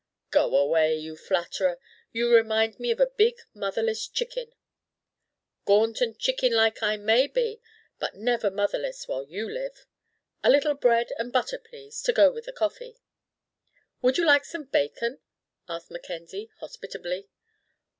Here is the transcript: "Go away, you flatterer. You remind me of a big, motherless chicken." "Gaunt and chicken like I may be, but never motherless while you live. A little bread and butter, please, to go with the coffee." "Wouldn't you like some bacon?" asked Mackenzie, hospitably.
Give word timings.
"Go 0.31 0.57
away, 0.57 0.95
you 0.95 1.15
flatterer. 1.15 1.77
You 2.11 2.33
remind 2.33 2.79
me 2.79 2.89
of 2.89 2.99
a 2.99 3.05
big, 3.15 3.37
motherless 3.53 4.07
chicken." 4.07 4.51
"Gaunt 5.65 6.01
and 6.01 6.17
chicken 6.17 6.51
like 6.53 6.81
I 6.81 6.97
may 6.97 7.27
be, 7.27 7.61
but 7.99 8.15
never 8.15 8.49
motherless 8.49 9.07
while 9.07 9.23
you 9.27 9.47
live. 9.47 9.85
A 10.43 10.49
little 10.49 10.73
bread 10.73 11.13
and 11.19 11.31
butter, 11.31 11.59
please, 11.59 12.01
to 12.01 12.13
go 12.13 12.31
with 12.31 12.45
the 12.45 12.51
coffee." 12.51 12.97
"Wouldn't 14.01 14.17
you 14.17 14.25
like 14.25 14.43
some 14.43 14.63
bacon?" 14.63 15.19
asked 15.69 15.91
Mackenzie, 15.91 16.49
hospitably. 16.59 17.29